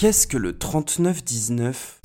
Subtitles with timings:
[0.00, 1.99] Qu'est-ce que le 3919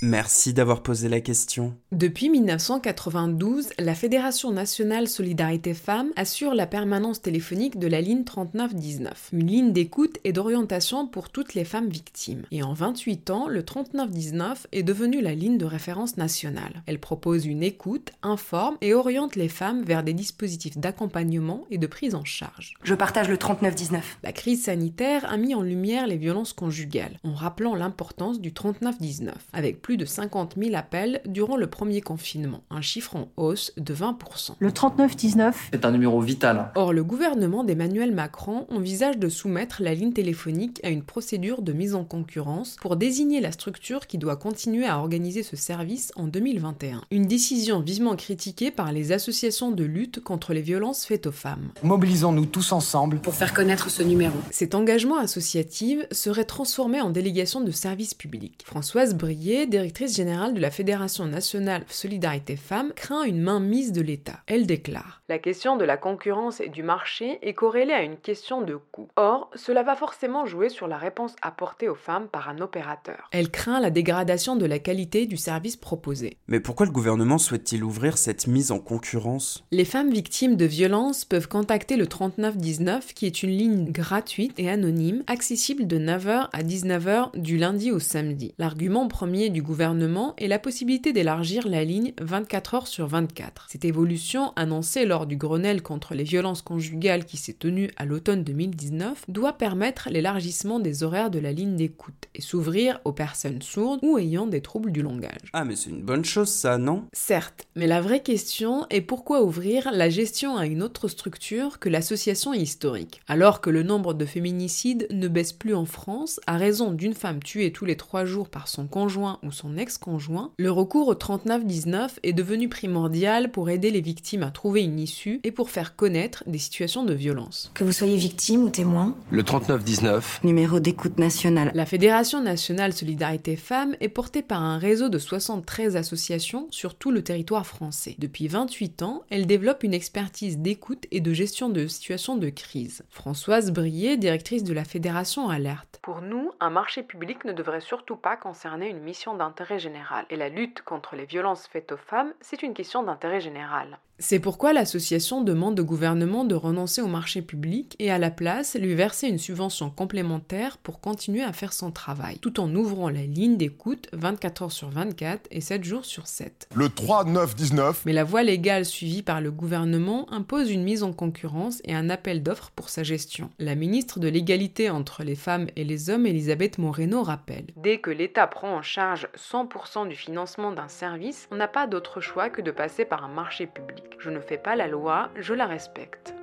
[0.00, 1.74] Merci d'avoir posé la question.
[1.90, 9.30] Depuis 1992, la Fédération nationale Solidarité Femmes assure la permanence téléphonique de la ligne 3919,
[9.32, 12.44] une ligne d'écoute et d'orientation pour toutes les femmes victimes.
[12.52, 16.84] Et en 28 ans, le 3919 est devenu la ligne de référence nationale.
[16.86, 21.88] Elle propose une écoute, informe et oriente les femmes vers des dispositifs d'accompagnement et de
[21.88, 22.74] prise en charge.
[22.84, 24.18] Je partage le 3919.
[24.22, 29.34] La crise sanitaire a mis en lumière les violences conjugales, en rappelant l'importance du 3919,
[29.52, 33.94] avec plus de 50 000 appels durant le premier confinement, un chiffre en hausse de
[33.94, 34.50] 20%.
[34.58, 36.72] Le 3919 est un numéro vital.
[36.74, 41.72] Or, le gouvernement d'Emmanuel Macron envisage de soumettre la ligne téléphonique à une procédure de
[41.72, 46.26] mise en concurrence pour désigner la structure qui doit continuer à organiser ce service en
[46.26, 47.04] 2021.
[47.10, 51.70] Une décision vivement critiquée par les associations de lutte contre les violences faites aux femmes.
[51.82, 54.36] Mobilisons-nous tous ensemble pour faire connaître ce numéro.
[54.50, 58.60] Cet engagement associatif serait transformé en délégation de service public.
[58.66, 64.40] Françoise Brier, directrice générale de la Fédération nationale Solidarité Femmes, craint une mainmise de l'État.
[64.48, 68.60] Elle déclare La question de la concurrence et du marché est corrélée à une question
[68.60, 69.06] de coût.
[69.14, 73.28] Or, cela va forcément jouer sur la réponse apportée aux femmes par un opérateur.
[73.30, 76.38] Elle craint la dégradation de la qualité du service proposé.
[76.48, 79.64] Mais pourquoi le gouvernement souhaite-t-il ouvrir cette mise en concurrence?
[79.70, 84.68] Les femmes victimes de violences peuvent contacter le 3919 qui est une ligne gratuite et
[84.68, 88.54] anonyme accessible de 9h à 19h du lundi au samedi.
[88.58, 93.66] L'argument premier du gouvernement et la possibilité d'élargir la ligne 24 heures sur 24.
[93.68, 98.44] Cette évolution, annoncée lors du Grenelle contre les violences conjugales qui s'est tenu à l'automne
[98.44, 104.00] 2019, doit permettre l'élargissement des horaires de la ligne d'écoute et s'ouvrir aux personnes sourdes
[104.02, 105.50] ou ayant des troubles du langage.
[105.52, 107.04] Ah mais c'est une bonne chose ça, non?
[107.12, 111.90] Certes, mais la vraie question est pourquoi ouvrir la gestion à une autre structure que
[111.90, 116.92] l'association historique, alors que le nombre de féminicides ne baisse plus en France à raison
[116.92, 121.08] d'une femme tuée tous les trois jours par son conjoint ou son ex-conjoint, le recours
[121.08, 125.70] au 3919 est devenu primordial pour aider les victimes à trouver une issue et pour
[125.70, 127.72] faire connaître des situations de violence.
[127.74, 129.16] Que vous soyez victime ou témoin.
[129.30, 130.44] Le 3919.
[130.44, 131.72] Numéro d'écoute nationale.
[131.74, 137.10] La Fédération nationale Solidarité Femmes est portée par un réseau de 73 associations sur tout
[137.10, 138.14] le territoire français.
[138.18, 143.02] Depuis 28 ans, elle développe une expertise d'écoute et de gestion de situations de crise.
[143.10, 145.98] Françoise Brier, directrice de la Fédération, alerte.
[146.02, 150.26] Pour nous, un marché public ne devrait surtout pas concerner une mission d'intérêt général.
[150.28, 153.98] Et la lutte contre les violences faites aux femmes, c'est une question d'intérêt général.
[154.20, 158.74] C'est pourquoi l'association demande au gouvernement de renoncer au marché public et à la place
[158.74, 163.22] lui verser une subvention complémentaire pour continuer à faire son travail, tout en ouvrant la
[163.22, 166.68] ligne d'écoute 24 heures sur 24 et 7 jours sur 7.
[166.74, 168.02] Le 3919.
[168.06, 172.10] Mais la voie légale suivie par le gouvernement impose une mise en concurrence et un
[172.10, 173.50] appel d'offres pour sa gestion.
[173.60, 178.10] La ministre de l'égalité entre les femmes et les hommes, Elisabeth Moreno, rappelle Dès que
[178.10, 182.62] l'État prend en charge 100% du financement d'un service, on n'a pas d'autre choix que
[182.62, 184.04] de passer par un marché public.
[184.18, 186.34] Je ne fais pas la loi, je la respecte.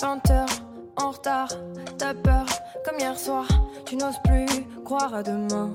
[0.00, 0.48] 20 heures
[0.96, 1.48] en retard,
[1.98, 2.46] t'as peur
[2.84, 3.46] comme hier soir,
[3.86, 4.46] tu n'oses plus
[4.84, 5.72] croire à demain.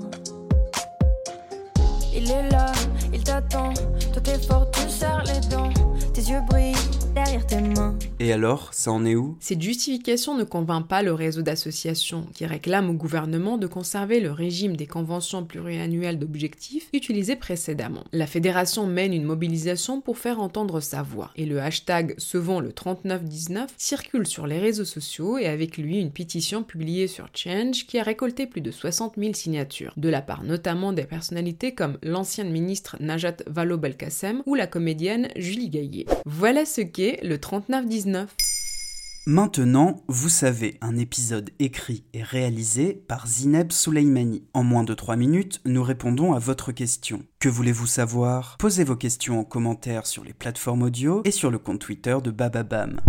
[2.14, 2.66] Il est là,
[3.12, 5.72] il t'attend, toi t'es fort, tu serres les dents,
[6.18, 6.74] tes yeux brillent
[7.14, 7.96] derrière tes mains.
[8.18, 9.36] Et alors, ça en est où?
[9.38, 14.32] Cette justification ne convainc pas le réseau d'associations qui réclament au gouvernement de conserver le
[14.32, 18.02] régime des conventions pluriannuelles d'objectifs utilisé précédemment.
[18.12, 22.72] La fédération mène une mobilisation pour faire entendre sa voix et le hashtag Sauvons le
[22.72, 27.98] 3919 circule sur les réseaux sociaux et avec lui une pétition publiée sur Change qui
[27.98, 32.50] a récolté plus de 60 000 signatures, de la part notamment des personnalités comme l'ancienne
[32.50, 36.07] ministre Najat Vallaud-Belkacem ou la comédienne Julie Gaillet.
[36.26, 38.34] Voilà ce qu'est le 3919.
[39.26, 44.42] Maintenant, vous savez, un épisode écrit et réalisé par Zineb Souleimani.
[44.54, 47.22] En moins de 3 minutes, nous répondons à votre question.
[47.38, 48.56] Que voulez-vous savoir?
[48.58, 52.30] Posez vos questions en commentaire sur les plateformes audio et sur le compte Twitter de
[52.30, 53.00] Bababam.